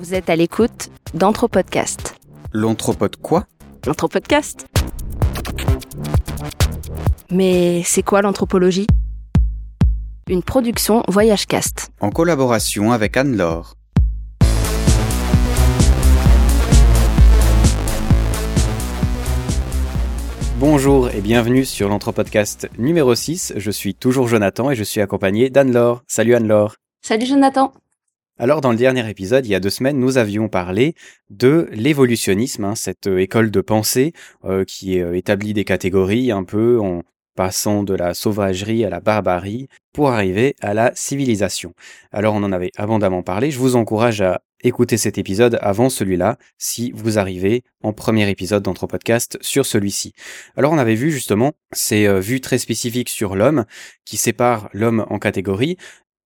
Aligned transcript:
Vous 0.00 0.14
êtes 0.14 0.30
à 0.30 0.36
l'écoute 0.36 0.88
d'Anthropodcast. 1.12 2.16
L'anthropode 2.54 3.16
quoi? 3.16 3.44
L'Anthropodcast 3.84 4.66
Mais 7.30 7.82
c'est 7.84 8.02
quoi 8.02 8.22
l'anthropologie? 8.22 8.86
Une 10.30 10.42
production 10.42 11.02
Voyagecast. 11.06 11.90
En 12.00 12.08
collaboration 12.08 12.92
avec 12.92 13.14
Anne-Laure. 13.18 13.74
Bonjour 20.58 21.10
et 21.10 21.20
bienvenue 21.20 21.66
sur 21.66 21.90
l'Anthropodcast 21.90 22.70
numéro 22.78 23.14
6. 23.14 23.52
Je 23.54 23.70
suis 23.70 23.94
toujours 23.94 24.28
Jonathan 24.28 24.70
et 24.70 24.74
je 24.74 24.82
suis 24.82 25.02
accompagné 25.02 25.50
d'Anne-Laure. 25.50 26.02
Salut 26.08 26.34
Anne-Laure. 26.34 26.76
Salut 27.02 27.26
Jonathan. 27.26 27.74
Alors 28.42 28.62
dans 28.62 28.70
le 28.70 28.78
dernier 28.78 29.06
épisode, 29.06 29.44
il 29.44 29.50
y 29.50 29.54
a 29.54 29.60
deux 29.60 29.68
semaines, 29.68 29.98
nous 29.98 30.16
avions 30.16 30.48
parlé 30.48 30.94
de 31.28 31.68
l'évolutionnisme, 31.72 32.64
hein, 32.64 32.74
cette 32.74 33.06
euh, 33.06 33.18
école 33.18 33.50
de 33.50 33.60
pensée 33.60 34.14
euh, 34.46 34.64
qui 34.64 34.98
euh, 34.98 35.14
établit 35.14 35.52
des 35.52 35.64
catégories 35.64 36.32
un 36.32 36.42
peu 36.42 36.80
en 36.80 37.02
passant 37.36 37.82
de 37.82 37.92
la 37.92 38.14
sauvagerie 38.14 38.82
à 38.82 38.88
la 38.88 39.00
barbarie 39.00 39.68
pour 39.92 40.10
arriver 40.10 40.56
à 40.62 40.72
la 40.72 40.90
civilisation. 40.94 41.74
Alors 42.12 42.34
on 42.34 42.42
en 42.42 42.50
avait 42.50 42.70
abondamment 42.78 43.22
parlé, 43.22 43.50
je 43.50 43.58
vous 43.58 43.76
encourage 43.76 44.22
à 44.22 44.40
écouter 44.64 44.96
cet 44.96 45.18
épisode 45.18 45.58
avant 45.60 45.90
celui-là 45.90 46.38
si 46.56 46.92
vous 46.92 47.18
arrivez 47.18 47.62
en 47.82 47.92
premier 47.92 48.30
épisode 48.30 48.62
d'Anthropodcast 48.62 49.36
sur 49.42 49.66
celui-ci. 49.66 50.14
Alors 50.56 50.72
on 50.72 50.78
avait 50.78 50.94
vu 50.94 51.10
justement 51.10 51.52
ces 51.72 52.08
vues 52.20 52.40
très 52.40 52.56
spécifiques 52.56 53.10
sur 53.10 53.36
l'homme 53.36 53.66
qui 54.06 54.16
séparent 54.16 54.70
l'homme 54.72 55.04
en 55.10 55.18
catégories 55.18 55.76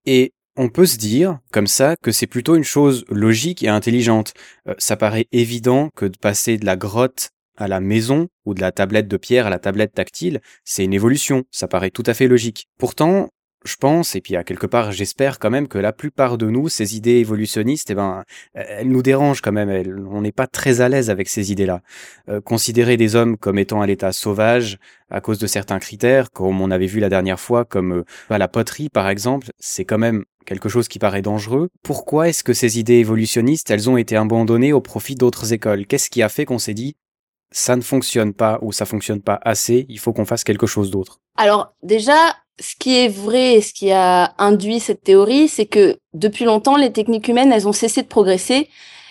et 0.07 0.33
on 0.57 0.69
peut 0.69 0.87
se 0.87 0.97
dire, 0.97 1.39
comme 1.53 1.67
ça, 1.67 1.97
que 1.97 2.13
c'est 2.13 2.27
plutôt 2.27 2.57
une 2.57 2.65
chose 2.65 3.05
logique 3.09 3.63
et 3.63 3.69
intelligente. 3.69 4.35
ça 4.79 4.97
paraît 4.97 5.27
évident 5.33 5.91
que 5.97 6.07
de 6.07 6.17
passer 6.17 6.57
de 6.59 6.67
la 6.67 6.77
grotte 6.77 7.31
à 7.57 7.69
la 7.69 7.81
maison 7.81 8.29
ou 8.45 8.55
de 8.55 8.61
la 8.61 8.73
tablette 8.73 9.09
de 9.09 9.17
pierre 9.17 9.47
à 9.47 9.51
la 9.51 9.59
tablette 9.59 9.95
tactile, 9.95 10.41
c'est 10.65 10.85
une 10.85 10.93
évolution, 10.93 11.45
ça 11.51 11.69
paraît 11.69 11.91
tout 11.91 12.03
à 12.07 12.15
fait 12.15 12.27
logique. 12.27 12.69
Pourtant, 12.79 13.31
je 13.65 13.77
pense, 13.77 14.15
et 14.15 14.21
puis 14.21 14.37
à 14.37 14.45
quelque 14.45 14.67
part 14.67 14.93
j'espère 14.93 15.39
quand 15.39 15.51
même 15.51 15.69
que 15.69 15.79
la 15.79 15.93
plupart 15.93 16.39
de 16.39 16.49
nous, 16.49 16.69
ces 16.69 16.97
idées 16.97 17.17
évolutionnistes, 17.17 17.91
eh 17.91 17.95
ben, 17.95 18.25
elles 18.55 18.89
nous 18.89 19.03
dérangent 19.03 19.41
quand 19.41 19.53
même, 19.53 19.71
on 20.11 20.23
n'est 20.23 20.33
pas 20.33 20.47
très 20.47 20.81
à 20.81 20.89
l'aise 20.89 21.11
avec 21.11 21.29
ces 21.29 21.53
idées-là. 21.53 21.81
Euh, 22.29 22.41
considérer 22.41 22.97
des 22.97 23.17
hommes 23.17 23.37
comme 23.37 23.59
étant 23.59 23.81
à 23.81 23.87
l'état 23.87 24.13
sauvage 24.13 24.79
à 25.11 25.21
cause 25.21 25.39
de 25.39 25.47
certains 25.47 25.79
critères, 25.79 26.31
comme 26.31 26.61
on 26.61 26.71
avait 26.71 26.87
vu 26.87 27.01
la 27.01 27.09
dernière 27.09 27.41
fois, 27.41 27.65
comme 27.65 27.93
euh, 27.93 28.05
bah, 28.29 28.39
la 28.39 28.49
poterie 28.49 28.89
par 28.89 29.09
exemple, 29.09 29.49
c'est 29.59 29.85
quand 29.85 29.99
même 29.99 30.25
quelque 30.45 30.69
chose 30.69 30.89
qui 30.89 30.99
paraît 30.99 31.23
dangereux. 31.23 31.69
Pourquoi 31.83 32.29
est-ce 32.29 32.45
que 32.45 32.53
ces 32.53 32.79
idées 32.79 32.95
évolutionnistes, 32.95 33.71
elles 33.71 33.89
ont 33.89 33.97
été 33.97 34.17
abandonnées 34.17 34.73
au 34.73 34.81
profit 34.81 35.15
d'autres 35.15 35.53
écoles? 35.53 35.87
Qu'est-ce 35.87 36.11
qui 36.11 36.23
a 36.23 36.29
fait 36.29 36.45
qu'on 36.45 36.59
s'est 36.59 36.75
dit 36.75 36.97
ça 37.51 37.77
ne 37.77 37.83
fonctionne 37.83 38.35
pas 38.35 38.59
ou 38.63 38.73
ça 38.73 38.85
fonctionne 38.85 39.23
pas 39.23 39.39
assez, 39.43 39.87
il 39.89 40.01
faut 40.01 40.13
qu'on 40.13 40.25
fasse 40.25 40.43
quelque 40.43 40.67
chose 40.67 40.91
d'autre? 40.91 41.21
Alors 41.37 41.75
déjà, 41.83 42.35
ce 42.61 42.75
qui 42.77 42.97
est 42.97 43.09
vrai 43.09 43.55
et 43.55 43.61
ce 43.61 43.73
qui 43.73 43.91
a 43.91 44.35
induit 44.39 44.81
cette 44.81 45.03
théorie, 45.03 45.49
c'est 45.49 45.67
que 45.67 45.97
depuis 46.13 46.45
longtemps, 46.45 46.77
les 46.77 46.93
techniques 46.93 47.29
humaines, 47.29 47.53
elles 47.53 47.69
ont 47.69 47.73
cessé 47.73 48.03
de 48.03 48.07
progresser. 48.07 48.69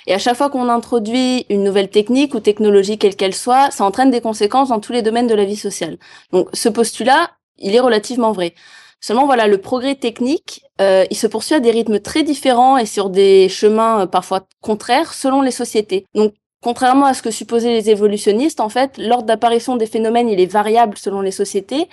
Et 0.08 0.14
à 0.14 0.20
chaque 0.20 0.36
fois 0.36 0.50
qu'on 0.50 0.70
introduit 0.70 1.46
une 1.50 1.64
nouvelle 1.64 1.90
technique 1.90 2.34
ou 2.34 2.40
technologie, 2.40 2.98
quelle 2.98 3.16
qu'elle 3.16 3.34
soit, 3.34 3.72
ça 3.72 3.86
entraîne 3.86 4.12
des 4.12 4.22
conséquences 4.22 4.70
dans 4.70 4.80
tous 4.80 4.92
les 4.92 5.02
domaines 5.02 5.28
de 5.28 5.36
la 5.36 5.46
vie 5.46 5.56
sociale. 5.56 5.98
Donc 6.32 6.50
ce 6.54 6.70
postulat, 6.70 7.32
il 7.58 7.76
est 7.76 7.80
relativement 7.80 8.32
vrai. 8.32 8.54
Seulement, 9.00 9.26
voilà, 9.26 9.48
le 9.48 9.58
progrès 9.58 9.96
technique, 9.96 10.62
euh, 10.80 11.06
il 11.10 11.18
se 11.18 11.28
poursuit 11.28 11.56
à 11.56 11.60
des 11.60 11.72
rythmes 11.72 12.00
très 12.00 12.24
différents 12.24 12.78
et 12.78 12.86
sur 12.86 13.10
des 13.10 13.50
chemins 13.50 14.02
euh, 14.02 14.06
parfois 14.06 14.48
contraires 14.62 15.14
selon 15.14 15.42
les 15.42 15.52
sociétés. 15.52 16.06
Donc, 16.16 16.34
Contrairement 16.64 17.08
à 17.08 17.14
ce 17.14 17.22
que 17.22 17.30
supposaient 17.30 17.74
les 17.74 17.90
évolutionnistes, 17.90 18.62
en 18.62 18.70
fait, 18.70 18.98
l'ordre 18.98 19.26
d'apparition 19.26 19.76
des 19.76 19.86
phénomènes, 19.86 20.30
il 20.30 20.40
est 20.40 20.46
variable 20.46 20.98
selon 20.98 21.20
les 21.20 21.32
sociétés. 21.32 21.90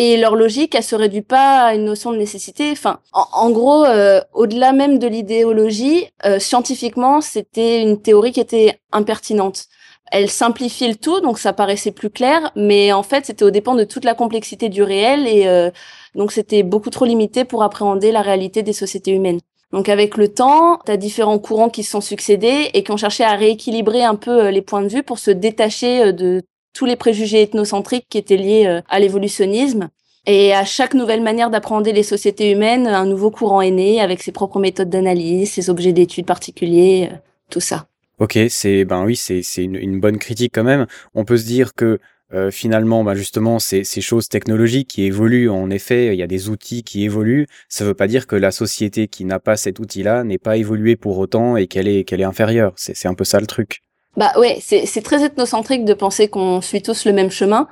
Et 0.00 0.16
leur 0.16 0.36
logique, 0.36 0.76
elle 0.76 0.84
se 0.84 0.94
réduit 0.94 1.22
pas 1.22 1.64
à 1.64 1.74
une 1.74 1.84
notion 1.84 2.12
de 2.12 2.16
nécessité. 2.16 2.70
Enfin, 2.70 3.00
en, 3.12 3.50
gros, 3.50 3.84
euh, 3.84 4.20
au-delà 4.32 4.72
même 4.72 4.98
de 5.00 5.08
l'idéologie, 5.08 6.06
euh, 6.24 6.38
scientifiquement, 6.38 7.20
c'était 7.20 7.82
une 7.82 8.00
théorie 8.00 8.30
qui 8.30 8.40
était 8.40 8.78
impertinente. 8.92 9.66
Elle 10.12 10.30
simplifiait 10.30 10.88
le 10.88 10.94
tout, 10.94 11.20
donc 11.20 11.38
ça 11.38 11.52
paraissait 11.52 11.90
plus 11.90 12.10
clair, 12.10 12.52
mais 12.54 12.92
en 12.92 13.02
fait, 13.02 13.26
c'était 13.26 13.44
au 13.44 13.50
dépend 13.50 13.74
de 13.74 13.84
toute 13.84 14.04
la 14.04 14.14
complexité 14.14 14.68
du 14.68 14.82
réel, 14.82 15.26
et 15.26 15.48
euh, 15.48 15.70
donc 16.14 16.32
c'était 16.32 16.62
beaucoup 16.62 16.90
trop 16.90 17.04
limité 17.04 17.44
pour 17.44 17.62
appréhender 17.62 18.12
la 18.12 18.22
réalité 18.22 18.62
des 18.62 18.72
sociétés 18.72 19.10
humaines. 19.10 19.40
Donc 19.72 19.88
avec 19.88 20.16
le 20.16 20.28
temps, 20.28 20.78
tu 20.86 20.92
as 20.92 20.96
différents 20.96 21.38
courants 21.38 21.68
qui 21.68 21.82
se 21.82 21.90
sont 21.90 22.00
succédés 22.00 22.70
et 22.72 22.82
qui 22.82 22.90
ont 22.90 22.96
cherché 22.96 23.22
à 23.24 23.34
rééquilibrer 23.34 24.02
un 24.02 24.14
peu 24.14 24.44
euh, 24.44 24.50
les 24.50 24.62
points 24.62 24.82
de 24.82 24.88
vue 24.88 25.02
pour 25.02 25.18
se 25.18 25.30
détacher 25.30 26.04
euh, 26.04 26.12
de 26.12 26.42
tous 26.78 26.86
les 26.86 26.94
préjugés 26.94 27.42
ethnocentriques 27.42 28.06
qui 28.08 28.18
étaient 28.18 28.36
liés 28.36 28.66
euh, 28.66 28.80
à 28.88 29.00
l'évolutionnisme. 29.00 29.88
Et 30.26 30.54
à 30.54 30.64
chaque 30.64 30.94
nouvelle 30.94 31.22
manière 31.22 31.50
d'apprendre 31.50 31.90
les 31.90 32.02
sociétés 32.04 32.52
humaines, 32.52 32.86
un 32.86 33.04
nouveau 33.04 33.32
courant 33.32 33.62
est 33.62 33.72
né 33.72 34.00
avec 34.00 34.22
ses 34.22 34.30
propres 34.30 34.60
méthodes 34.60 34.88
d'analyse, 34.88 35.50
ses 35.50 35.70
objets 35.70 35.92
d'études 35.92 36.26
particuliers, 36.26 37.10
tout 37.50 37.58
ça. 37.58 37.88
Ok, 38.20 38.38
c'est 38.48 38.84
ben 38.84 39.04
oui, 39.04 39.16
c'est 39.16 39.42
une, 39.56 39.74
une, 39.74 39.98
bonne 39.98 40.18
critique 40.18 40.52
quand 40.54 40.64
même. 40.64 40.86
On 41.14 41.24
peut 41.24 41.38
se 41.38 41.46
dire 41.46 41.74
que 41.74 41.98
euh, 42.32 42.52
finalement, 42.52 43.02
bah 43.02 43.16
justement, 43.16 43.58
ces, 43.58 43.82
ces 43.82 44.00
choses 44.00 44.28
technologiques 44.28 44.88
qui 44.88 45.02
évoluent, 45.02 45.50
en 45.50 45.70
effet, 45.70 46.14
il 46.14 46.18
y 46.18 46.22
a 46.22 46.28
des 46.28 46.48
outils 46.48 46.84
qui 46.84 47.04
évoluent. 47.04 47.46
Ça 47.68 47.82
ne 47.82 47.88
veut 47.88 47.94
pas 47.94 48.06
dire 48.06 48.28
que 48.28 48.36
la 48.36 48.52
société 48.52 49.08
qui 49.08 49.24
n'a 49.24 49.40
pas 49.40 49.56
cet 49.56 49.80
outil-là 49.80 50.22
n'est 50.22 50.38
pas 50.38 50.56
évoluée 50.58 50.94
pour 50.94 51.18
autant 51.18 51.56
et 51.56 51.66
qu'elle 51.66 51.88
est, 51.88 52.04
qu'elle 52.04 52.20
est 52.20 52.24
inférieure. 52.24 52.72
C'est 52.76 53.08
un 53.08 53.14
peu 53.14 53.24
ça 53.24 53.40
le 53.40 53.46
truc. 53.46 53.82
Bah 54.16 54.32
ouais, 54.36 54.58
c'est 54.60 55.02
très 55.02 55.24
ethnocentrique 55.24 55.84
de 55.84 55.94
penser 55.94 56.28
qu'on 56.28 56.60
suit 56.60 56.82
tous 56.82 57.04
le 57.04 57.12
même 57.12 57.30
chemin, 57.30 57.68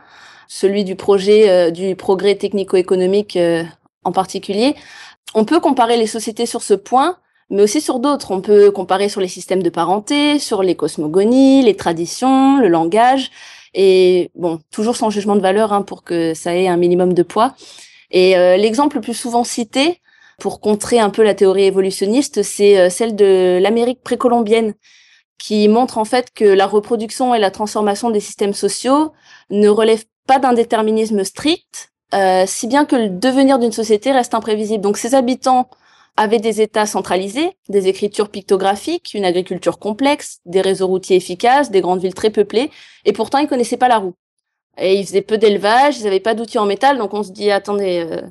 celui 0.48 0.84
du 0.84 0.94
projet, 0.94 1.48
euh, 1.48 1.70
du 1.70 1.96
progrès 1.96 2.36
technico-économique 2.36 3.36
euh, 3.36 3.64
en 4.04 4.12
particulier. 4.12 4.76
On 5.34 5.44
peut 5.44 5.58
comparer 5.60 5.96
les 5.96 6.06
sociétés 6.06 6.46
sur 6.46 6.62
ce 6.62 6.74
point, 6.74 7.16
mais 7.50 7.62
aussi 7.62 7.80
sur 7.80 7.98
d'autres. 7.98 8.30
On 8.30 8.40
peut 8.40 8.70
comparer 8.70 9.08
sur 9.08 9.20
les 9.20 9.28
systèmes 9.28 9.62
de 9.62 9.70
parenté, 9.70 10.38
sur 10.38 10.62
les 10.62 10.76
cosmogonies, 10.76 11.62
les 11.62 11.74
traditions, 11.76 12.58
le 12.60 12.68
langage. 12.68 13.30
Et 13.74 14.30
bon, 14.34 14.60
toujours 14.70 14.96
sans 14.96 15.10
jugement 15.10 15.36
de 15.36 15.40
valeur 15.40 15.72
hein, 15.72 15.82
pour 15.82 16.04
que 16.04 16.32
ça 16.34 16.54
ait 16.56 16.68
un 16.68 16.76
minimum 16.76 17.12
de 17.12 17.22
poids. 17.22 17.54
Et 18.10 18.36
euh, 18.36 18.56
l'exemple 18.56 18.96
le 18.96 19.02
plus 19.02 19.14
souvent 19.14 19.44
cité 19.44 20.00
pour 20.38 20.60
contrer 20.60 20.98
un 20.98 21.10
peu 21.10 21.22
la 21.22 21.34
théorie 21.34 21.64
évolutionniste, 21.64 22.42
c'est 22.42 22.78
euh, 22.78 22.90
celle 22.90 23.16
de 23.16 23.58
l'Amérique 23.60 24.02
précolombienne, 24.02 24.74
qui 25.38 25.68
montre 25.68 25.98
en 25.98 26.04
fait 26.04 26.32
que 26.34 26.44
la 26.44 26.66
reproduction 26.66 27.34
et 27.34 27.38
la 27.38 27.50
transformation 27.50 28.10
des 28.10 28.20
systèmes 28.20 28.54
sociaux 28.54 29.12
ne 29.50 29.68
relèvent 29.68 30.06
pas 30.26 30.38
d'un 30.38 30.52
déterminisme 30.52 31.24
strict, 31.24 31.92
euh, 32.14 32.44
si 32.46 32.66
bien 32.66 32.84
que 32.84 32.96
le 32.96 33.08
devenir 33.08 33.58
d'une 33.58 33.72
société 33.72 34.12
reste 34.12 34.34
imprévisible. 34.34 34.82
Donc 34.82 34.96
ces 34.96 35.14
habitants 35.14 35.68
avaient 36.16 36.38
des 36.38 36.60
États 36.60 36.86
centralisés, 36.86 37.50
des 37.68 37.88
écritures 37.88 38.30
pictographiques, 38.30 39.12
une 39.14 39.24
agriculture 39.24 39.78
complexe, 39.78 40.40
des 40.46 40.60
réseaux 40.60 40.86
routiers 40.86 41.16
efficaces, 41.16 41.70
des 41.70 41.80
grandes 41.80 42.00
villes 42.00 42.14
très 42.14 42.30
peuplées, 42.30 42.70
et 43.04 43.12
pourtant 43.12 43.38
ils 43.38 43.48
connaissaient 43.48 43.76
pas 43.76 43.88
la 43.88 43.98
roue. 43.98 44.14
Et 44.78 44.94
ils 44.94 45.06
faisaient 45.06 45.22
peu 45.22 45.38
d'élevage, 45.38 45.98
ils 45.98 46.04
n'avaient 46.04 46.20
pas 46.20 46.34
d'outils 46.34 46.58
en 46.58 46.66
métal, 46.66 46.98
donc 46.98 47.12
on 47.14 47.22
se 47.22 47.32
dit 47.32 47.50
attendez, 47.50 48.06
euh, 48.10 48.22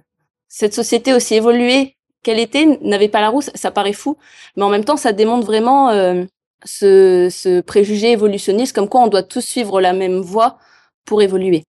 cette 0.48 0.74
société 0.74 1.14
aussi 1.14 1.36
évoluée 1.36 1.96
qu'elle 2.24 2.40
était 2.40 2.66
n'avait 2.82 3.08
pas 3.08 3.22
la 3.22 3.30
roue, 3.30 3.42
ça, 3.42 3.72
paraît 3.72 3.94
fou, 3.94 4.18
mais 4.56 4.64
en 4.64 4.70
même 4.70 4.86
temps 4.86 4.98
ça 4.98 5.12
démontre 5.12 5.46
vraiment 5.46 5.90
euh, 5.90 6.24
ce, 6.64 7.62
préjugé 7.62 8.12
évolutionniste 8.12 8.76
comme 8.76 8.90
quoi 8.90 9.02
on 9.02 9.08
doit 9.08 9.24
tous 9.24 9.42
suivre 9.42 9.82
la 9.82 9.94
même 9.94 10.20
voie 10.20 10.58
pour 11.06 11.22
évoluer. 11.22 11.64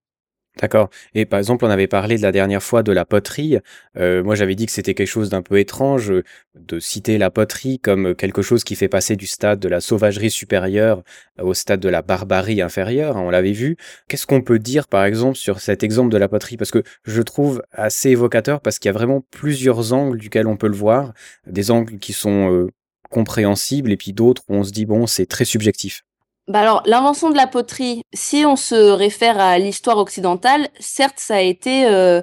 D'accord. 0.61 0.89
Et 1.15 1.27
par 1.27 1.39
exemple, 1.39 1.67
on 1.67 1.71
avait 1.71 1.87
parlé 1.87 2.17
de 2.17 2.23
la 2.23 2.33
dernière 2.33 2.63
fois 2.63 2.83
de 2.83 2.91
la 2.91 3.05
poterie. 3.05 3.59
Euh, 3.99 4.25
moi, 4.25 4.35
j'avais 4.35 4.55
dit 4.55 4.65
que 4.65 4.73
c'était 4.73 4.95
quelque 4.95 5.07
chose 5.07 5.29
d'un 5.29 5.43
peu 5.43 5.59
étrange 5.59 6.11
euh, 6.11 6.25
de 6.55 6.81
citer 6.81 7.19
la 7.19 7.31
poterie 7.31 7.79
comme 7.79 8.15
quelque 8.15 8.41
chose 8.41 8.65
qui 8.65 8.75
fait 8.75 8.89
passer 8.89 9.17
du 9.17 9.27
stade 9.27 9.61
de 9.61 9.69
la 9.69 9.83
sauvagerie 9.83 10.31
supérieure 10.31 11.03
au 11.39 11.53
stade 11.53 11.81
de 11.81 11.91
la 11.91 12.01
barbarie 12.01 12.63
inférieure. 12.63 13.19
Hein, 13.19 13.23
on 13.27 13.29
l'avait 13.29 13.53
vu. 13.53 13.77
Qu'est-ce 14.09 14.27
qu'on 14.27 14.41
peut 14.41 14.59
dire, 14.59 14.89
par 14.89 15.05
exemple, 15.05 15.37
sur 15.37 15.61
cet 15.61 15.83
exemple 15.83 16.11
de 16.11 16.17
la 16.17 16.29
poterie? 16.29 16.57
Parce 16.57 16.71
que 16.71 16.83
je 17.05 17.21
trouve 17.21 17.63
assez 17.71 18.09
évocateur 18.11 18.63
parce 18.63 18.79
qu'il 18.79 18.89
y 18.89 18.95
a 18.95 18.97
vraiment 18.97 19.23
plusieurs 19.31 19.93
angles 19.93 20.19
duquel 20.19 20.47
on 20.47 20.57
peut 20.57 20.69
le 20.69 20.77
voir. 20.77 21.13
Des 21.47 21.71
angles 21.71 21.99
qui 21.99 22.15
sont 22.15 22.51
euh, 22.51 22.71
compréhensibles 23.11 23.93
et 23.93 23.97
puis 23.97 24.13
d'autres 24.13 24.43
où 24.49 24.55
on 24.55 24.65
se 24.65 24.71
dit, 24.71 24.87
bon, 24.87 25.07
c'est 25.07 25.27
très 25.27 25.45
subjectif. 25.45 26.03
Bah 26.49 26.61
alors, 26.61 26.83
l'invention 26.87 27.31
de 27.31 27.37
la 27.37 27.49
poterie, 27.49 28.03
si 28.15 28.45
on 28.47 28.55
se 28.55 28.75
réfère 28.93 29.41
à 29.41 29.59
l'histoire 29.59 29.99
occidentale, 29.99 30.69
certes, 30.79 31.19
ça 31.19 31.37
a 31.37 31.41
été 31.41 31.87
euh, 31.87 32.23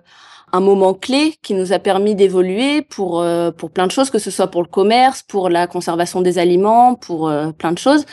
un 0.53 0.61
moment 0.61 0.93
clé 0.93 1.35
qui 1.41 1.53
nous 1.53 1.73
a 1.73 1.79
permis 1.79 2.15
d'évoluer 2.15 2.81
pour 2.83 3.21
euh, 3.21 3.51
pour 3.51 3.69
plein 3.69 3.85
de 3.85 3.91
choses, 3.91 4.09
que 4.09 4.19
ce 4.19 4.31
soit 4.31 4.47
pour 4.47 4.61
le 4.61 4.69
commerce, 4.69 5.23
pour 5.23 5.49
la 5.49 5.67
conservation 5.67 6.21
des 6.21 6.37
aliments, 6.39 6.95
pour 6.95 7.27
euh, 7.27 7.51
plein 7.51 7.73
de 7.73 7.77
choses. 7.77 8.05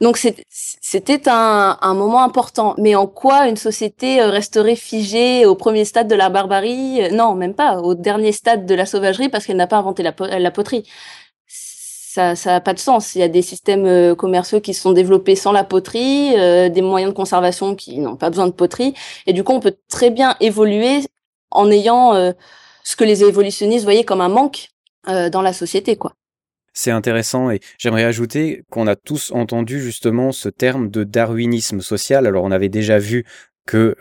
Donc 0.00 0.16
c'était 0.18 1.28
un, 1.28 1.94
moment 1.94 2.22
important. 2.22 2.74
Mais 2.78 2.94
en 2.94 3.06
quoi 3.06 3.48
une 3.48 3.56
société 3.56 4.22
resterait 4.22 4.76
figée 4.76 5.44
au 5.44 5.54
premier 5.54 5.84
stade 5.84 6.08
de 6.08 6.14
la 6.14 6.30
barbarie? 6.30 7.12
Non, 7.12 7.34
même 7.34 7.54
pas. 7.54 7.78
Au 7.80 7.94
dernier 7.94 8.32
stade 8.32 8.64
de 8.64 8.74
la 8.74 8.86
sauvagerie 8.86 9.28
parce 9.28 9.44
qu'elle 9.44 9.58
n'a 9.58 9.66
pas 9.66 9.76
inventé 9.76 10.02
la, 10.02 10.14
la 10.38 10.50
poterie 10.50 10.88
ça 12.10 12.34
ça 12.34 12.56
a 12.56 12.60
pas 12.60 12.74
de 12.74 12.78
sens. 12.78 13.14
Il 13.14 13.20
y 13.20 13.22
a 13.22 13.28
des 13.28 13.42
systèmes 13.42 13.86
euh, 13.86 14.14
commerciaux 14.16 14.60
qui 14.60 14.74
se 14.74 14.82
sont 14.82 14.92
développés 14.92 15.36
sans 15.36 15.52
la 15.52 15.62
poterie, 15.62 16.34
euh, 16.36 16.68
des 16.68 16.82
moyens 16.82 17.12
de 17.12 17.16
conservation 17.16 17.76
qui 17.76 17.98
n'ont 17.98 18.16
pas 18.16 18.30
besoin 18.30 18.46
de 18.48 18.52
poterie, 18.52 18.94
et 19.26 19.32
du 19.32 19.44
coup 19.44 19.52
on 19.52 19.60
peut 19.60 19.76
très 19.88 20.10
bien 20.10 20.36
évoluer 20.40 21.02
en 21.52 21.70
ayant 21.70 22.14
euh, 22.14 22.32
ce 22.82 22.96
que 22.96 23.04
les 23.04 23.22
évolutionnistes 23.22 23.84
voyaient 23.84 24.04
comme 24.04 24.20
un 24.20 24.28
manque 24.28 24.68
dans 25.06 25.40
la 25.40 25.54
société, 25.54 25.96
quoi. 25.96 26.12
C'est 26.74 26.90
intéressant 26.90 27.50
et 27.50 27.60
j'aimerais 27.78 28.04
ajouter 28.04 28.64
qu'on 28.70 28.86
a 28.86 28.96
tous 28.96 29.32
entendu 29.32 29.80
justement 29.80 30.30
ce 30.30 30.50
terme 30.50 30.90
de 30.90 31.04
darwinisme 31.04 31.80
social. 31.80 32.26
Alors 32.26 32.44
on 32.44 32.50
avait 32.50 32.68
déjà 32.68 32.98
vu 32.98 33.24
que 33.66 33.96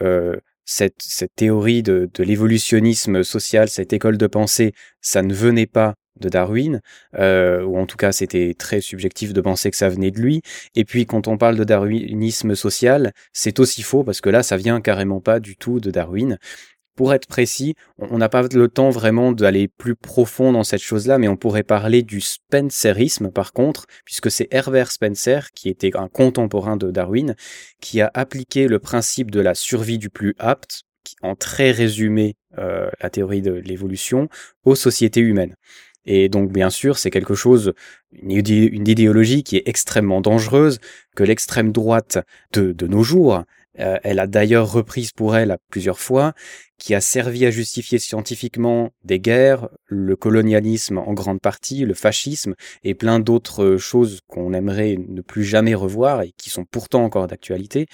cette, 0.66 1.02
théorie 1.38 1.84
de 1.84 2.10
l'évolutionnisme 2.20 3.24
social, 3.24 3.70
cette 3.70 3.94
école 3.94 4.18
de 4.18 4.28
pensée, 4.28 4.74
ça 5.00 5.22
ne 5.22 5.34
venait 5.34 5.68
pas 5.68 5.96
de 6.20 6.30
Darwin, 6.30 6.82
euh, 7.18 7.64
ou 7.64 7.78
en 7.78 7.86
tout 7.86 7.98
cas 7.98 8.12
c'était 8.12 8.54
très 8.58 8.82
subjectif 8.82 9.34
de 9.34 9.42
penser 9.42 9.72
que 9.72 9.78
ça 9.78 9.90
venait 9.90 10.12
de 10.12 10.20
lui. 10.20 10.42
Et 10.76 10.86
puis 10.86 11.06
quand 11.06 11.28
on 11.28 11.38
parle 11.38 11.56
de 11.56 11.64
darwinisme 11.64 12.56
social, 12.56 13.14
c'est 13.34 13.60
aussi 13.60 13.84
faux 13.84 14.04
parce 14.04 14.22
que 14.22 14.30
là 14.30 14.44
ça 14.44 14.58
vient 14.58 14.82
carrément 14.82 15.22
pas 15.22 15.40
du 15.40 15.56
tout 15.56 15.80
de 15.80 15.92
Darwin. 15.92 16.38
Pour 17.00 17.14
être 17.14 17.28
précis, 17.28 17.76
on 17.98 18.18
n'a 18.18 18.28
pas 18.28 18.42
le 18.42 18.68
temps 18.68 18.90
vraiment 18.90 19.32
d'aller 19.32 19.70
plus 19.70 19.96
profond 19.96 20.52
dans 20.52 20.66
cette 20.66 20.82
chose-là, 20.82 21.18
mais 21.18 21.30
on 21.30 21.38
pourrait 21.38 21.64
parler 21.64 22.04
du 22.04 22.20
Spencerisme 22.20 23.32
par 23.32 23.54
contre, 23.54 23.86
puisque 24.04 24.30
c'est 24.30 24.50
Herbert 24.52 24.92
Spencer, 24.92 25.52
qui 25.54 25.70
était 25.70 25.96
un 25.96 26.10
contemporain 26.10 26.76
de 26.76 26.92
Darwin, 26.92 27.36
qui 27.80 28.02
a 28.02 28.12
appliqué 28.14 28.68
le 28.68 28.80
principe 28.80 29.32
de 29.32 29.40
la 29.40 29.56
survie 29.56 29.98
du 29.98 30.10
plus 30.10 30.36
apte, 30.40 30.84
en 31.22 31.36
très 31.36 31.72
résumé 31.72 32.36
euh, 32.58 32.90
la 33.02 33.10
théorie 33.10 33.42
de 33.42 33.54
l'évolution, 33.54 34.28
aux 34.66 34.76
sociétés 34.76 35.22
humaines. 35.22 35.56
Et 36.06 36.30
donc, 36.30 36.51
bien 36.51 36.69
sûr, 36.69 36.98
c'est 36.98 37.12
quelque 37.12 37.36
chose, 37.36 37.74
une, 38.12 38.31
idéologie 38.31 39.44
qui 39.44 39.57
est 39.57 39.68
extrêmement 39.68 40.22
dangereuse, 40.22 40.80
que 41.16 41.24
l'extrême 41.24 41.72
droite 41.72 42.19
de, 42.54 42.88
nos 42.88 43.04
jours, 43.04 43.44
euh, 43.80 43.98
elle 44.04 44.19
a 44.19 44.28
d'ailleurs 44.28 44.72
reprise 44.72 45.12
pour 45.12 45.36
elle 45.36 45.51
à 45.51 45.57
plusieurs 45.69 46.00
fois, 46.00 46.34
qui 46.78 46.96
a 46.96 47.01
servi 47.01 47.46
à 47.46 47.51
justifier 47.51 48.00
scientifiquement 48.00 48.92
des 49.04 49.19
guerres, 49.19 49.69
le 49.86 50.16
colonialisme 50.16 50.98
en 50.98 51.13
grande 51.13 51.42
partie, 51.42 51.86
le 51.86 51.94
fascisme 51.94 52.56
et 52.84 52.96
plein 52.96 53.19
d'autres 53.19 53.78
choses 53.78 54.22
qu'on 54.28 54.54
aimerait 54.54 54.98
ne 54.98 55.22
plus 55.22 55.44
jamais 55.44 55.75
revoir 55.75 56.22
et 56.22 56.31
qui 56.38 56.50
sont 56.50 56.66
pourtant 56.66 57.04
encore 57.04 57.28
d'actualité. 57.28 57.88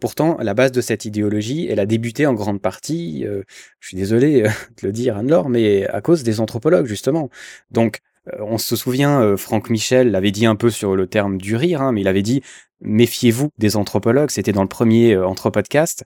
Pourtant, 0.00 0.38
la 0.40 0.54
base 0.54 0.72
de 0.72 0.80
cette 0.80 1.04
idéologie, 1.04 1.66
elle 1.68 1.78
a 1.78 1.86
débuté 1.86 2.26
en 2.26 2.32
grande 2.32 2.62
partie, 2.62 3.26
euh, 3.26 3.42
je 3.80 3.88
suis 3.88 3.96
désolé 3.96 4.42
euh, 4.42 4.48
de 4.82 4.86
le 4.86 4.92
dire 4.92 5.16
Anne-Laure, 5.16 5.50
mais 5.50 5.86
à 5.86 6.00
cause 6.00 6.22
des 6.22 6.40
anthropologues 6.40 6.86
justement. 6.86 7.28
Donc, 7.70 8.00
euh, 8.28 8.38
on 8.40 8.56
se 8.56 8.76
souvient, 8.76 9.36
Franck 9.36 9.68
Michel 9.68 10.10
l'avait 10.10 10.30
dit 10.30 10.46
un 10.46 10.56
peu 10.56 10.70
sur 10.70 10.96
le 10.96 11.06
terme 11.06 11.38
du 11.38 11.54
rire, 11.54 11.82
hein, 11.82 11.92
mais 11.92 12.00
il 12.00 12.08
avait 12.08 12.22
dit 12.22 12.42
méfiez-vous 12.80 13.50
des 13.58 13.76
anthropologues. 13.76 14.30
C'était 14.30 14.52
dans 14.52 14.62
le 14.62 14.68
premier 14.68 15.16
Anthropodcast. 15.16 16.04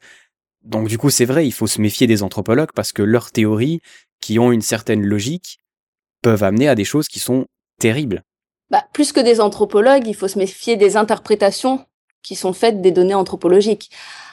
Donc 0.64 0.88
du 0.88 0.98
coup, 0.98 1.10
c'est 1.10 1.24
vrai, 1.24 1.46
il 1.46 1.52
faut 1.52 1.68
se 1.68 1.80
méfier 1.80 2.08
des 2.08 2.22
anthropologues 2.24 2.72
parce 2.74 2.92
que 2.92 3.02
leurs 3.02 3.30
théories, 3.30 3.80
qui 4.20 4.38
ont 4.38 4.50
une 4.50 4.62
certaine 4.62 5.04
logique, 5.04 5.58
peuvent 6.22 6.42
amener 6.42 6.68
à 6.68 6.74
des 6.74 6.84
choses 6.84 7.06
qui 7.06 7.20
sont 7.20 7.46
terribles. 7.78 8.22
Bah, 8.70 8.84
plus 8.92 9.12
que 9.12 9.20
des 9.20 9.40
anthropologues, 9.40 10.06
il 10.06 10.14
faut 10.14 10.26
se 10.26 10.38
méfier 10.38 10.76
des 10.76 10.96
interprétations 10.96 11.84
qui 12.24 12.34
sont 12.34 12.52
faites 12.52 12.80
des 12.80 12.90
données 12.90 13.14
anthropologiques. 13.14 13.90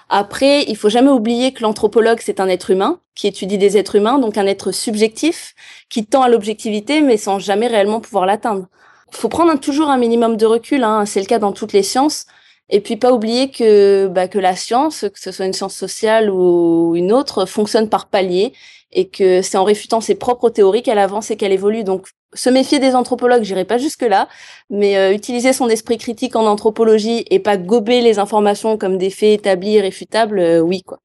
Après, 0.09 0.63
il 0.63 0.75
faut 0.75 0.89
jamais 0.89 1.11
oublier 1.11 1.53
que 1.53 1.61
l'anthropologue, 1.61 2.19
c'est 2.21 2.39
un 2.39 2.49
être 2.49 2.71
humain 2.71 2.99
qui 3.15 3.27
étudie 3.27 3.57
des 3.57 3.77
êtres 3.77 3.95
humains, 3.95 4.17
donc 4.17 4.37
un 4.37 4.47
être 4.47 4.71
subjectif 4.71 5.53
qui 5.89 6.05
tend 6.05 6.21
à 6.21 6.29
l'objectivité, 6.29 7.01
mais 7.01 7.17
sans 7.17 7.39
jamais 7.39 7.67
réellement 7.67 8.01
pouvoir 8.01 8.25
l'atteindre. 8.25 8.67
Il 9.11 9.17
faut 9.17 9.29
prendre 9.29 9.57
toujours 9.59 9.89
un 9.89 9.97
minimum 9.97 10.37
de 10.37 10.45
recul, 10.45 10.83
hein, 10.83 11.05
c'est 11.05 11.19
le 11.19 11.27
cas 11.27 11.39
dans 11.39 11.51
toutes 11.51 11.73
les 11.73 11.83
sciences, 11.83 12.25
et 12.69 12.79
puis 12.79 12.95
pas 12.95 13.13
oublier 13.13 13.51
que, 13.51 14.07
bah, 14.07 14.27
que 14.27 14.39
la 14.39 14.55
science, 14.55 15.01
que 15.01 15.19
ce 15.19 15.31
soit 15.31 15.45
une 15.45 15.53
science 15.53 15.75
sociale 15.75 16.29
ou 16.29 16.95
une 16.95 17.11
autre, 17.11 17.45
fonctionne 17.45 17.89
par 17.89 18.07
paliers 18.07 18.53
et 18.91 19.07
que 19.09 19.41
c'est 19.41 19.57
en 19.57 19.63
réfutant 19.63 20.01
ses 20.01 20.15
propres 20.15 20.49
théories 20.49 20.83
qu'elle 20.83 20.99
avance 20.99 21.31
et 21.31 21.37
qu'elle 21.37 21.51
évolue. 21.51 21.83
Donc 21.83 22.07
se 22.33 22.49
méfier 22.49 22.79
des 22.79 22.95
anthropologues, 22.95 23.43
j'irai 23.43 23.65
pas 23.65 23.77
jusque 23.77 24.03
là, 24.03 24.27
mais 24.69 24.97
euh, 24.97 25.13
utiliser 25.13 25.53
son 25.53 25.67
esprit 25.67 25.97
critique 25.97 26.35
en 26.35 26.45
anthropologie 26.45 27.25
et 27.29 27.39
pas 27.39 27.57
gober 27.57 28.01
les 28.01 28.19
informations 28.19 28.77
comme 28.77 28.97
des 28.97 29.09
faits 29.09 29.39
établis 29.39 29.81
réfutables, 29.81 30.39
euh, 30.39 30.59
oui 30.59 30.83
quoi. 30.83 30.99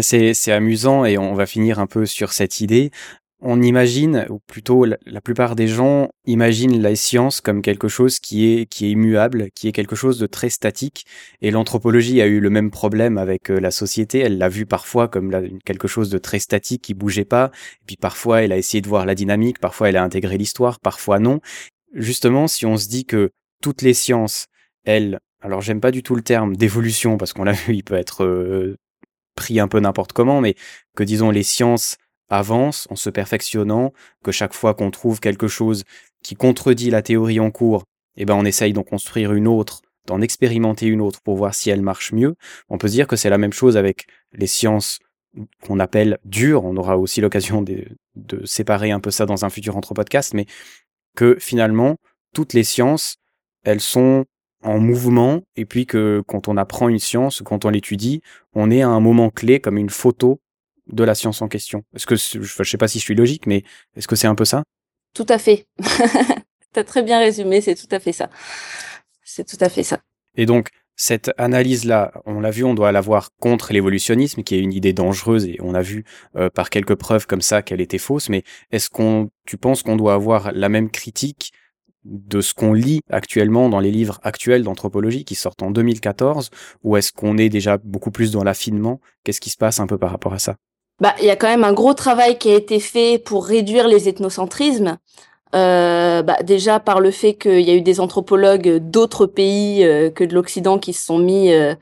C'est 0.00 0.52
amusant 0.52 1.04
et 1.04 1.18
on 1.18 1.34
va 1.34 1.46
finir 1.46 1.80
un 1.80 1.88
peu 1.88 2.06
sur 2.06 2.32
cette 2.32 2.60
idée 2.60 2.92
on 3.42 3.62
imagine, 3.62 4.26
ou 4.28 4.38
plutôt 4.38 4.84
la, 4.84 5.20
plupart 5.22 5.56
des 5.56 5.66
gens 5.66 6.10
imaginent 6.26 6.82
la 6.82 6.94
science 6.94 7.40
comme 7.40 7.62
quelque 7.62 7.88
chose 7.88 8.18
qui 8.18 8.46
est, 8.46 8.80
immuable, 8.80 9.48
qui 9.54 9.68
est 9.68 9.72
quelque 9.72 9.96
chose 9.96 10.18
de 10.18 10.26
très 10.26 10.50
statique. 10.50 11.06
Et 11.40 11.50
l'anthropologie 11.50 12.20
a 12.20 12.26
eu 12.26 12.40
le 12.40 12.50
même 12.50 12.70
problème 12.70 13.16
avec 13.16 13.50
euh, 13.50 13.58
la 13.58 13.70
société. 13.70 14.18
Elle 14.18 14.38
l'a 14.38 14.48
vu 14.48 14.66
parfois 14.66 15.08
comme 15.08 15.58
quelque 15.64 15.88
chose 15.88 16.10
de 16.10 16.18
très 16.18 16.38
statique 16.38 16.82
qui 16.82 16.94
bougeait 16.94 17.24
pas. 17.24 17.50
Et 17.82 17.84
puis 17.86 17.96
parfois, 17.96 18.42
elle 18.42 18.52
a 18.52 18.58
essayé 18.58 18.82
de 18.82 18.88
voir 18.88 19.06
la 19.06 19.14
dynamique. 19.14 19.58
Parfois, 19.58 19.88
elle 19.88 19.96
a 19.96 20.04
intégré 20.04 20.36
l'histoire. 20.36 20.78
Parfois, 20.80 21.18
non. 21.18 21.40
Justement, 21.94 22.46
si 22.46 22.66
on 22.66 22.76
se 22.76 22.88
dit 22.88 23.06
que 23.06 23.30
toutes 23.62 23.82
les 23.82 23.94
sciences, 23.94 24.46
elles, 24.84 25.18
alors 25.40 25.62
j'aime 25.62 25.80
pas 25.80 25.90
du 25.90 26.02
tout 26.02 26.14
le 26.14 26.22
terme 26.22 26.56
d'évolution 26.56 27.16
parce 27.16 27.32
qu'on 27.32 27.44
l'a 27.44 27.52
vu, 27.52 27.74
il 27.74 27.84
peut 27.84 27.94
être 27.94 28.24
euh, 28.24 28.76
pris 29.34 29.60
un 29.60 29.68
peu 29.68 29.80
n'importe 29.80 30.12
comment, 30.12 30.42
mais 30.42 30.54
que 30.94 31.04
disons 31.04 31.30
les 31.30 31.42
sciences 31.42 31.96
avance 32.30 32.86
en 32.90 32.96
se 32.96 33.10
perfectionnant, 33.10 33.92
que 34.24 34.32
chaque 34.32 34.54
fois 34.54 34.74
qu'on 34.74 34.90
trouve 34.90 35.20
quelque 35.20 35.48
chose 35.48 35.84
qui 36.22 36.34
contredit 36.36 36.90
la 36.90 37.02
théorie 37.02 37.40
en 37.40 37.50
cours, 37.50 37.84
eh 38.16 38.24
ben 38.24 38.34
on 38.34 38.44
essaye 38.44 38.72
d'en 38.72 38.82
construire 38.82 39.32
une 39.32 39.48
autre, 39.48 39.82
d'en 40.06 40.20
expérimenter 40.20 40.86
une 40.86 41.00
autre 41.00 41.20
pour 41.22 41.36
voir 41.36 41.54
si 41.54 41.70
elle 41.70 41.82
marche 41.82 42.12
mieux. 42.12 42.34
On 42.68 42.78
peut 42.78 42.88
se 42.88 42.92
dire 42.92 43.06
que 43.06 43.16
c'est 43.16 43.30
la 43.30 43.38
même 43.38 43.52
chose 43.52 43.76
avec 43.76 44.06
les 44.32 44.46
sciences 44.46 44.98
qu'on 45.62 45.78
appelle 45.78 46.18
dures. 46.24 46.64
On 46.64 46.76
aura 46.76 46.98
aussi 46.98 47.20
l'occasion 47.20 47.62
de, 47.62 47.84
séparer 48.44 48.90
un 48.90 49.00
peu 49.00 49.10
ça 49.10 49.26
dans 49.26 49.44
un 49.44 49.50
futur 49.50 49.76
entre 49.76 49.94
podcast, 49.94 50.34
mais 50.34 50.46
que 51.16 51.36
finalement, 51.40 51.96
toutes 52.34 52.52
les 52.52 52.64
sciences, 52.64 53.16
elles 53.64 53.80
sont 53.80 54.24
en 54.62 54.78
mouvement, 54.78 55.40
et 55.56 55.64
puis 55.64 55.86
que 55.86 56.22
quand 56.26 56.48
on 56.48 56.56
apprend 56.58 56.88
une 56.88 56.98
science, 56.98 57.40
quand 57.42 57.64
on 57.64 57.70
l'étudie, 57.70 58.20
on 58.52 58.70
est 58.70 58.82
à 58.82 58.88
un 58.88 59.00
moment 59.00 59.30
clé 59.30 59.58
comme 59.58 59.78
une 59.78 59.88
photo 59.88 60.40
de 60.92 61.04
la 61.04 61.14
science 61.14 61.42
en 61.42 61.48
question. 61.48 61.84
Est-ce 61.94 62.06
que 62.06 62.16
je, 62.16 62.38
ne 62.38 62.64
sais 62.64 62.78
pas 62.78 62.88
si 62.88 62.98
je 62.98 63.04
suis 63.04 63.14
logique, 63.14 63.46
mais 63.46 63.64
est-ce 63.96 64.08
que 64.08 64.16
c'est 64.16 64.26
un 64.26 64.34
peu 64.34 64.44
ça? 64.44 64.62
Tout 65.14 65.26
à 65.28 65.38
fait. 65.38 65.66
T'as 66.72 66.84
très 66.84 67.02
bien 67.02 67.18
résumé, 67.18 67.60
c'est 67.60 67.74
tout 67.74 67.88
à 67.90 67.98
fait 67.98 68.12
ça. 68.12 68.30
C'est 69.24 69.44
tout 69.44 69.62
à 69.62 69.68
fait 69.68 69.82
ça. 69.82 70.00
Et 70.36 70.46
donc 70.46 70.70
cette 71.02 71.30
analyse-là, 71.38 72.12
on 72.26 72.40
l'a 72.40 72.50
vu, 72.50 72.62
on 72.62 72.74
doit 72.74 72.92
l'avoir 72.92 73.30
contre 73.40 73.72
l'évolutionnisme, 73.72 74.42
qui 74.42 74.54
est 74.54 74.58
une 74.58 74.74
idée 74.74 74.92
dangereuse, 74.92 75.46
et 75.46 75.56
on 75.60 75.72
a 75.72 75.80
vu 75.80 76.04
euh, 76.36 76.50
par 76.50 76.68
quelques 76.68 76.94
preuves 76.94 77.26
comme 77.26 77.40
ça 77.40 77.62
qu'elle 77.62 77.80
était 77.80 77.96
fausse. 77.96 78.28
Mais 78.28 78.42
est-ce 78.70 78.90
qu'on, 78.90 79.30
tu 79.46 79.56
penses 79.56 79.82
qu'on 79.82 79.96
doit 79.96 80.12
avoir 80.12 80.52
la 80.52 80.68
même 80.68 80.90
critique 80.90 81.52
de 82.04 82.42
ce 82.42 82.52
qu'on 82.52 82.74
lit 82.74 83.00
actuellement 83.08 83.70
dans 83.70 83.80
les 83.80 83.90
livres 83.90 84.20
actuels 84.24 84.62
d'anthropologie 84.62 85.24
qui 85.24 85.36
sortent 85.36 85.62
en 85.62 85.70
2014, 85.70 86.50
ou 86.82 86.98
est-ce 86.98 87.12
qu'on 87.12 87.38
est 87.38 87.48
déjà 87.48 87.78
beaucoup 87.78 88.10
plus 88.10 88.30
dans 88.30 88.44
l'affinement? 88.44 89.00
Qu'est-ce 89.24 89.40
qui 89.40 89.50
se 89.50 89.56
passe 89.56 89.80
un 89.80 89.86
peu 89.86 89.96
par 89.96 90.10
rapport 90.10 90.34
à 90.34 90.38
ça? 90.38 90.56
Bah, 91.00 91.14
il 91.20 91.26
y 91.26 91.30
a 91.30 91.36
quand 91.36 91.48
même 91.48 91.64
un 91.64 91.72
gros 91.72 91.94
travail 91.94 92.38
qui 92.38 92.50
a 92.50 92.54
été 92.54 92.80
fait 92.80 93.18
pour 93.18 93.46
réduire 93.46 93.88
les 93.88 94.08
ethnocentrismes. 94.08 94.98
Euh, 95.54 96.22
bah, 96.22 96.36
déjà 96.44 96.78
par 96.78 97.00
le 97.00 97.10
fait 97.10 97.34
qu'il 97.34 97.62
y 97.62 97.70
a 97.70 97.74
eu 97.74 97.80
des 97.80 97.98
anthropologues 97.98 98.76
d'autres 98.78 99.26
pays 99.26 99.84
euh, 99.84 100.08
que 100.08 100.22
de 100.22 100.32
l'Occident 100.32 100.78
qui 100.78 100.92
se 100.92 101.04
sont 101.04 101.18
mis 101.18 101.52
euh, 101.52 101.74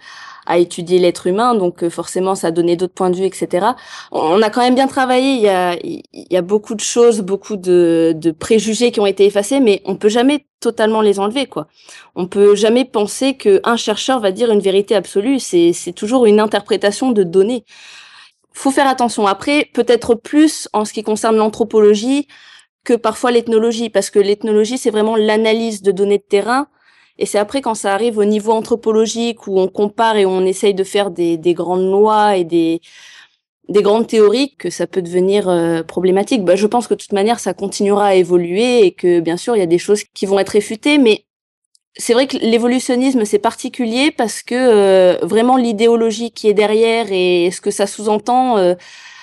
à 0.46 0.56
étudier 0.56 0.98
l'être 0.98 1.26
humain, 1.26 1.54
donc 1.54 1.84
euh, 1.84 1.90
forcément 1.90 2.34
ça 2.34 2.46
a 2.46 2.50
donné 2.50 2.76
d'autres 2.76 2.94
points 2.94 3.10
de 3.10 3.16
vue, 3.16 3.26
etc. 3.26 3.66
On 4.10 4.40
a 4.40 4.48
quand 4.48 4.62
même 4.62 4.74
bien 4.74 4.86
travaillé. 4.86 5.34
Il 5.84 6.02
y 6.30 6.36
a, 6.36 6.42
beaucoup 6.42 6.74
de 6.74 6.80
choses, 6.80 7.20
beaucoup 7.20 7.56
de, 7.56 8.14
de 8.16 8.30
préjugés 8.30 8.90
qui 8.90 9.00
ont 9.00 9.06
été 9.06 9.26
effacés, 9.26 9.60
mais 9.60 9.82
on 9.84 9.96
peut 9.96 10.08
jamais 10.08 10.46
totalement 10.60 11.02
les 11.02 11.20
enlever, 11.20 11.44
quoi. 11.44 11.66
On 12.14 12.26
peut 12.26 12.54
jamais 12.54 12.86
penser 12.86 13.36
qu'un 13.36 13.76
chercheur 13.76 14.20
va 14.20 14.32
dire 14.32 14.50
une 14.50 14.60
vérité 14.60 14.96
absolue. 14.96 15.38
C'est 15.38 15.92
toujours 15.94 16.24
une 16.24 16.40
interprétation 16.40 17.12
de 17.12 17.22
données 17.22 17.64
faut 18.52 18.70
faire 18.70 18.88
attention. 18.88 19.26
Après, 19.26 19.68
peut-être 19.72 20.14
plus 20.14 20.68
en 20.72 20.84
ce 20.84 20.92
qui 20.92 21.02
concerne 21.02 21.36
l'anthropologie 21.36 22.26
que 22.84 22.94
parfois 22.94 23.30
l'ethnologie, 23.30 23.90
parce 23.90 24.10
que 24.10 24.18
l'ethnologie, 24.18 24.78
c'est 24.78 24.90
vraiment 24.90 25.16
l'analyse 25.16 25.82
de 25.82 25.92
données 25.92 26.18
de 26.18 26.22
terrain. 26.22 26.68
Et 27.18 27.26
c'est 27.26 27.38
après 27.38 27.60
quand 27.60 27.74
ça 27.74 27.92
arrive 27.92 28.18
au 28.18 28.24
niveau 28.24 28.52
anthropologique 28.52 29.46
où 29.46 29.58
on 29.58 29.68
compare 29.68 30.16
et 30.16 30.24
on 30.26 30.44
essaye 30.44 30.74
de 30.74 30.84
faire 30.84 31.10
des, 31.10 31.36
des 31.36 31.52
grandes 31.52 31.90
lois 31.90 32.36
et 32.36 32.44
des, 32.44 32.80
des 33.68 33.82
grandes 33.82 34.06
théories 34.06 34.54
que 34.56 34.70
ça 34.70 34.86
peut 34.86 35.02
devenir 35.02 35.48
euh, 35.48 35.82
problématique. 35.82 36.44
Bah, 36.44 36.56
je 36.56 36.66
pense 36.66 36.86
que 36.86 36.94
de 36.94 37.00
toute 37.00 37.12
manière, 37.12 37.40
ça 37.40 37.54
continuera 37.54 38.06
à 38.06 38.14
évoluer 38.14 38.86
et 38.86 38.92
que 38.92 39.20
bien 39.20 39.36
sûr, 39.36 39.56
il 39.56 39.58
y 39.58 39.62
a 39.62 39.66
des 39.66 39.78
choses 39.78 40.04
qui 40.14 40.26
vont 40.26 40.38
être 40.38 40.50
réfutées, 40.50 40.98
mais 40.98 41.24
c'est 41.98 42.12
vrai 42.12 42.28
que 42.28 42.36
l'évolutionnisme 42.38 43.24
c'est 43.24 43.40
particulier 43.40 44.12
parce 44.12 44.42
que 44.42 44.54
euh, 44.54 45.18
vraiment 45.22 45.56
l'idéologie 45.56 46.30
qui 46.30 46.48
est 46.48 46.54
derrière 46.54 47.06
et 47.10 47.50
ce 47.52 47.60
que 47.60 47.70
ça 47.72 47.86
sous-entend, 47.86 48.56
euh, 48.56 48.74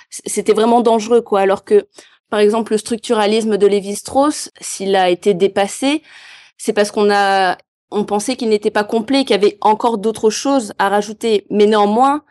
c'était 0.10 0.53
vraiment 0.53 0.82
dangereux 0.82 1.22
quoi. 1.22 1.41
Alors 1.41 1.63
que 1.63 1.88
par 2.29 2.39
exemple 2.39 2.74
le 2.74 2.77
structuralisme 2.77 3.58
de 3.58 3.67
Lévi-Strauss, 3.67 4.51
s'il 4.60 4.96
a 4.96 5.10
été 5.10 5.34
dépassé, 5.34 6.03
c'est 6.58 6.74
parce 6.74 6.91
qu'on 6.91 7.10
a 7.12 7.58
on 7.91 8.03
pensait 8.03 8.36
qu'il 8.36 8.50
n'était 8.50 8.72
pas 8.72 8.84
complet, 8.84 9.22
qu'il 9.24 9.32
y 9.32 9.39
avait 9.39 9.58
encore 9.62 9.98
d'autres 9.98 10.29
choses 10.29 10.74
à 10.79 10.89
rajouter. 10.89 11.46
Mais 11.50 11.65
néanmoins, 11.67 12.24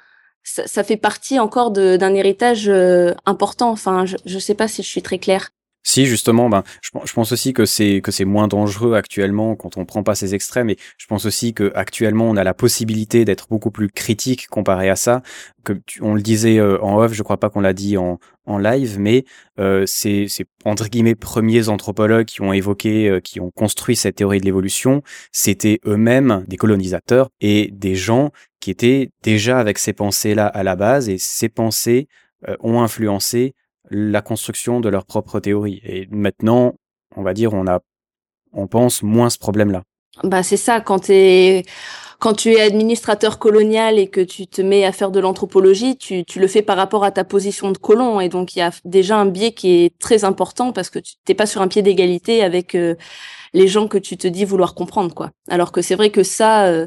ça, 0.43 0.85
fait 0.85 0.99
partie 0.99 1.39
encore 1.39 1.71
d'un 1.71 2.15
héritage 2.15 2.69
euh, 2.69 3.15
important. 3.25 3.71
Enfin, 3.71 4.05
je 4.05 4.17
ne 4.27 4.41
sais 4.41 4.55
pas 4.55 4.69
si 4.69 4.83
je 4.83 4.89
suis 4.89 5.03
très 5.03 5.19
claire. 5.19 5.54
Si 5.85 6.07
justement, 6.07 6.49
ben, 6.49 6.65
je, 6.83 6.91
je 7.05 7.13
pense 7.13 7.31
aussi 7.31 7.53
que 7.53 7.67
c'est 7.67 8.01
que 8.01 8.11
c'est 8.11 8.25
moins 8.25 8.49
dangereux 8.49 8.95
actuellement 8.95 9.55
quand 9.55 9.77
on 9.77 9.85
prend 9.85 10.03
pas 10.03 10.15
ces 10.15 10.35
extrêmes. 10.35 10.71
Et 10.71 10.77
je 10.99 11.07
pense 11.07 11.27
aussi 11.27 11.55
que 11.55 11.71
actuellement 11.75 12.29
on 12.29 12.37
a 12.37 12.45
la 12.45 12.55
possibilité 12.55 13.25
d'être 13.25 13.47
beaucoup 13.49 13.71
plus 13.71 13.89
critique 13.89 14.49
comparé 14.49 14.89
à 14.89 14.97
ça. 14.97 15.23
Que 15.63 15.75
on 16.01 16.15
le 16.15 16.23
disait 16.23 16.59
euh, 16.59 16.83
en 16.83 16.99
off, 16.99 17.13
je 17.13 17.23
crois 17.23 17.39
pas 17.39 17.51
qu'on 17.51 17.61
l'a 17.61 17.73
dit 17.73 17.97
en, 17.97 18.19
en 18.47 18.59
live, 18.59 18.99
mais 18.99 19.25
euh, 19.59 19.85
c'est 19.87 20.27
c'est 20.29 20.47
entre 20.65 20.89
guillemets 20.89 21.15
premiers 21.15 21.69
anthropologues 21.69 22.27
qui 22.27 22.43
ont 22.43 22.53
évoqué, 22.53 23.09
euh, 23.09 23.21
qui 23.21 23.41
ont 23.41 23.51
construit 23.51 23.97
cette 23.97 24.17
théorie 24.17 24.41
de 24.41 24.45
l'évolution, 24.45 25.03
c'était 25.33 25.81
eux-mêmes 25.87 26.45
des 26.49 26.57
colonisateurs 26.57 27.31
et 27.41 27.71
des 27.73 27.95
gens 27.95 28.31
qui 28.61 28.71
étaient 28.71 29.11
déjà 29.23 29.59
avec 29.59 29.79
ces 29.79 29.93
pensées-là 29.93 30.47
à 30.47 30.63
la 30.63 30.77
base 30.77 31.09
et 31.09 31.19
ces 31.19 31.49
pensées 31.49 32.09
euh, 32.49 32.57
ont 32.61 32.81
influencé 32.81 33.55
la 33.91 34.23
construction 34.23 34.81
de 34.81 34.89
leur 34.89 35.05
propre 35.05 35.41
théorie. 35.41 35.81
Et 35.85 36.07
maintenant, 36.11 36.75
on 37.17 37.23
va 37.23 37.35
dire, 37.35 37.53
on 37.53 37.67
a, 37.67 37.81
on 38.53 38.67
pense 38.67 39.03
moins 39.03 39.31
ce 39.31 39.39
problème-là. 39.39 39.83
Bah 40.23 40.45
c'est 40.45 40.57
ça 40.57 40.81
quand 40.81 41.11
es 41.11 41.65
quand 42.21 42.35
tu 42.35 42.53
es 42.53 42.61
administrateur 42.61 43.39
colonial 43.39 43.99
et 43.99 44.07
que 44.07 44.21
tu 44.21 44.47
te 44.47 44.63
mets 44.63 44.85
à 44.85 44.93
faire 44.93 45.11
de 45.11 45.21
l'anthropologie, 45.21 45.99
tu, 45.99 46.25
tu 46.25 46.39
le 46.41 46.47
fais 46.47 46.63
par 46.63 46.77
rapport 46.77 47.05
à 47.05 47.11
ta 47.11 47.25
position 47.25 47.73
de 47.73 47.77
colon 47.77 48.21
et 48.21 48.29
donc 48.29 48.55
il 48.55 48.61
y 48.61 48.63
a 48.63 48.71
déjà 48.85 49.19
un 49.19 49.27
biais 49.27 49.53
qui 49.53 49.85
est 49.85 49.99
très 49.99 50.25
important 50.25 50.73
parce 50.73 50.89
que 50.89 51.01
tu 51.01 51.15
t'es 51.25 51.35
pas 51.35 51.47
sur 51.47 51.61
un 51.61 51.69
pied 51.69 51.83
d'égalité 51.83 52.43
avec 52.43 52.77
euh, 52.77 52.95
les 53.53 53.67
gens 53.67 53.89
que 53.89 53.99
tu 53.99 54.17
te 54.17 54.29
dis 54.29 54.45
vouloir 54.45 54.75
comprendre 54.75 55.13
quoi. 55.13 55.33
Alors 55.49 55.73
que 55.73 55.83
c'est 55.83 55.97
vrai 55.97 56.11
que 56.11 56.23
ça 56.23 56.67
euh, 56.67 56.87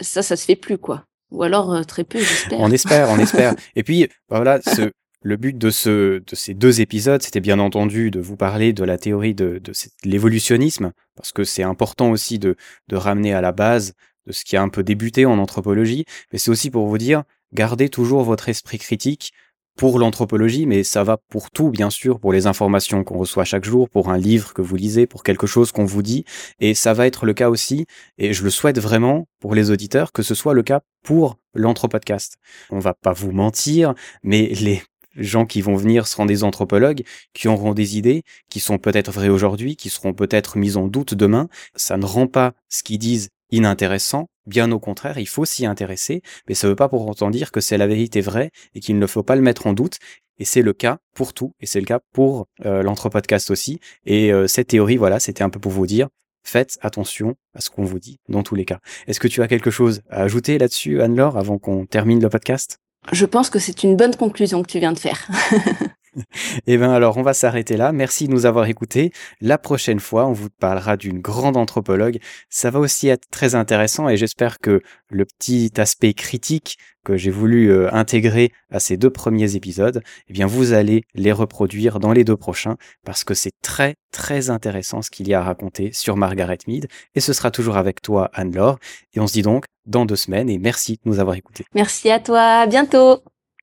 ça 0.00 0.22
ça 0.22 0.36
se 0.36 0.44
fait 0.44 0.56
plus 0.56 0.76
quoi. 0.76 1.04
Ou 1.30 1.44
alors 1.44 1.72
euh, 1.72 1.82
très 1.84 2.04
peu, 2.04 2.18
j'espère. 2.18 2.58
On 2.58 2.70
espère, 2.70 3.08
on 3.10 3.18
espère. 3.18 3.54
Et 3.76 3.84
puis 3.84 4.08
voilà, 4.28 4.60
ce, 4.60 4.90
le 5.22 5.36
but 5.36 5.56
de, 5.56 5.70
ce, 5.70 6.18
de 6.18 6.34
ces 6.34 6.54
deux 6.54 6.80
épisodes, 6.80 7.22
c'était 7.22 7.40
bien 7.40 7.58
entendu 7.58 8.10
de 8.10 8.20
vous 8.20 8.36
parler 8.36 8.72
de 8.72 8.84
la 8.84 8.98
théorie 8.98 9.34
de, 9.34 9.60
l'évolutionnisme, 10.04 10.92
parce 11.14 11.32
que 11.32 11.44
c'est 11.44 11.62
important 11.62 12.10
aussi 12.10 12.38
de, 12.38 12.56
de 12.88 12.96
ramener 12.96 13.34
à 13.34 13.40
la 13.40 13.52
base 13.52 13.94
de 14.26 14.32
ce 14.32 14.44
qui 14.44 14.56
a 14.56 14.62
un 14.62 14.68
peu 14.68 14.82
débuté 14.82 15.26
en 15.26 15.38
anthropologie, 15.38 16.04
mais 16.32 16.38
c'est 16.38 16.50
aussi 16.50 16.70
pour 16.70 16.86
vous 16.86 16.98
dire, 16.98 17.24
gardez 17.52 17.88
toujours 17.88 18.22
votre 18.22 18.48
esprit 18.48 18.78
critique 18.78 19.32
pour 19.76 19.98
l'anthropologie, 19.98 20.66
mais 20.66 20.82
ça 20.82 21.04
va 21.04 21.16
pour 21.16 21.50
tout, 21.50 21.70
bien 21.70 21.90
sûr, 21.90 22.20
pour 22.20 22.32
les 22.32 22.46
informations 22.46 23.02
qu'on 23.02 23.18
reçoit 23.18 23.44
chaque 23.44 23.64
jour, 23.64 23.88
pour 23.88 24.10
un 24.10 24.18
livre 24.18 24.52
que 24.52 24.62
vous 24.62 24.76
lisez, 24.76 25.06
pour 25.06 25.22
quelque 25.22 25.46
chose 25.46 25.72
qu'on 25.72 25.84
vous 25.84 26.02
dit, 26.02 26.24
et 26.60 26.74
ça 26.74 26.92
va 26.92 27.06
être 27.06 27.24
le 27.24 27.32
cas 27.32 27.48
aussi, 27.48 27.86
et 28.18 28.32
je 28.32 28.44
le 28.44 28.50
souhaite 28.50 28.78
vraiment 28.78 29.26
pour 29.38 29.54
les 29.54 29.70
auditeurs, 29.70 30.12
que 30.12 30.22
ce 30.22 30.34
soit 30.34 30.54
le 30.54 30.62
cas 30.62 30.80
pour 31.02 31.38
l'anthropodcast. 31.54 32.36
On 32.70 32.78
va 32.78 32.94
pas 32.94 33.12
vous 33.12 33.32
mentir, 33.32 33.94
mais 34.22 34.48
les 34.60 34.82
gens 35.16 35.46
qui 35.46 35.60
vont 35.60 35.76
venir 35.76 36.06
seront 36.06 36.26
des 36.26 36.44
anthropologues, 36.44 37.04
qui 37.32 37.48
auront 37.48 37.74
des 37.74 37.96
idées, 37.96 38.22
qui 38.48 38.60
sont 38.60 38.78
peut-être 38.78 39.10
vraies 39.10 39.28
aujourd'hui, 39.28 39.76
qui 39.76 39.90
seront 39.90 40.12
peut-être 40.12 40.58
mises 40.58 40.76
en 40.76 40.88
doute 40.88 41.14
demain. 41.14 41.48
Ça 41.74 41.96
ne 41.96 42.06
rend 42.06 42.26
pas 42.26 42.52
ce 42.68 42.82
qu'ils 42.82 42.98
disent 42.98 43.30
inintéressant. 43.50 44.28
Bien 44.46 44.70
au 44.72 44.78
contraire, 44.78 45.18
il 45.18 45.28
faut 45.28 45.44
s'y 45.44 45.66
intéresser, 45.66 46.22
mais 46.48 46.54
ça 46.54 46.66
ne 46.66 46.72
veut 46.72 46.76
pas 46.76 46.88
pour 46.88 47.06
autant 47.06 47.30
dire 47.30 47.52
que 47.52 47.60
c'est 47.60 47.78
la 47.78 47.86
vérité 47.86 48.20
vraie 48.20 48.50
et 48.74 48.80
qu'il 48.80 48.98
ne 48.98 49.06
faut 49.06 49.22
pas 49.22 49.36
le 49.36 49.42
mettre 49.42 49.66
en 49.66 49.72
doute. 49.72 49.98
Et 50.38 50.44
c'est 50.44 50.62
le 50.62 50.72
cas 50.72 50.98
pour 51.14 51.34
tout, 51.34 51.52
et 51.60 51.66
c'est 51.66 51.80
le 51.80 51.86
cas 51.86 52.00
pour 52.14 52.46
euh, 52.64 52.82
l'anthropodcast 52.82 53.50
aussi. 53.50 53.78
Et 54.06 54.32
euh, 54.32 54.46
cette 54.46 54.68
théorie, 54.68 54.96
voilà, 54.96 55.20
c'était 55.20 55.42
un 55.42 55.50
peu 55.50 55.60
pour 55.60 55.70
vous 55.70 55.86
dire, 55.86 56.08
faites 56.44 56.78
attention 56.80 57.36
à 57.54 57.60
ce 57.60 57.68
qu'on 57.68 57.84
vous 57.84 57.98
dit 57.98 58.18
dans 58.28 58.42
tous 58.42 58.54
les 58.54 58.64
cas. 58.64 58.80
Est-ce 59.06 59.20
que 59.20 59.28
tu 59.28 59.42
as 59.42 59.48
quelque 59.48 59.70
chose 59.70 60.00
à 60.08 60.22
ajouter 60.22 60.56
là-dessus, 60.56 61.02
Anne-Laure, 61.02 61.36
avant 61.36 61.58
qu'on 61.58 61.84
termine 61.84 62.22
le 62.22 62.30
podcast? 62.30 62.78
Je 63.12 63.26
pense 63.26 63.50
que 63.50 63.58
c'est 63.58 63.82
une 63.82 63.96
bonne 63.96 64.14
conclusion 64.14 64.62
que 64.62 64.70
tu 64.70 64.78
viens 64.78 64.92
de 64.92 64.98
faire. 64.98 65.26
Eh 66.66 66.76
bien 66.76 66.92
alors, 66.92 67.16
on 67.16 67.22
va 67.22 67.34
s'arrêter 67.34 67.76
là. 67.76 67.92
Merci 67.92 68.26
de 68.26 68.32
nous 68.32 68.46
avoir 68.46 68.66
écoutés. 68.66 69.12
La 69.40 69.58
prochaine 69.58 70.00
fois, 70.00 70.26
on 70.26 70.32
vous 70.32 70.50
parlera 70.50 70.96
d'une 70.96 71.20
grande 71.20 71.56
anthropologue. 71.56 72.18
Ça 72.48 72.70
va 72.70 72.78
aussi 72.78 73.08
être 73.08 73.28
très 73.30 73.54
intéressant 73.54 74.08
et 74.08 74.16
j'espère 74.16 74.58
que 74.58 74.82
le 75.08 75.24
petit 75.24 75.72
aspect 75.76 76.12
critique 76.12 76.78
que 77.04 77.16
j'ai 77.16 77.30
voulu 77.30 77.70
euh, 77.70 77.92
intégrer 77.94 78.52
à 78.70 78.78
ces 78.78 78.96
deux 78.96 79.10
premiers 79.10 79.56
épisodes, 79.56 80.02
eh 80.28 80.32
bien 80.32 80.46
vous 80.46 80.72
allez 80.72 81.02
les 81.14 81.32
reproduire 81.32 81.98
dans 81.98 82.12
les 82.12 82.24
deux 82.24 82.36
prochains 82.36 82.76
parce 83.04 83.24
que 83.24 83.34
c'est 83.34 83.52
très 83.62 83.94
très 84.12 84.50
intéressant 84.50 85.02
ce 85.02 85.10
qu'il 85.10 85.28
y 85.28 85.34
a 85.34 85.40
à 85.40 85.44
raconter 85.44 85.92
sur 85.92 86.16
Margaret 86.16 86.58
Mead 86.66 86.88
et 87.14 87.20
ce 87.20 87.32
sera 87.32 87.50
toujours 87.50 87.76
avec 87.76 88.02
toi 88.02 88.30
Anne-Laure 88.34 88.78
et 89.14 89.20
on 89.20 89.26
se 89.26 89.32
dit 89.32 89.42
donc 89.42 89.64
dans 89.86 90.04
deux 90.04 90.16
semaines 90.16 90.50
et 90.50 90.58
merci 90.58 90.94
de 90.94 91.10
nous 91.10 91.20
avoir 91.20 91.36
écoutés. 91.36 91.64
Merci 91.74 92.10
à 92.10 92.20
toi, 92.20 92.40
à 92.40 92.66
bientôt. 92.66 93.22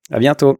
À 0.09 0.19
bientôt. 0.19 0.57